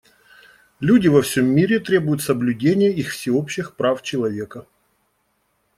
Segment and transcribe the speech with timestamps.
[0.79, 4.65] Люди во всем мире требуют соблюдения их всеобщих прав человека.